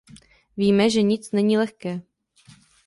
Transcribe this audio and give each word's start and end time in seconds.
Víme, 0.57 0.89
že 0.89 1.01
nic 1.03 1.31
není 1.31 1.57
lehké. 1.57 2.01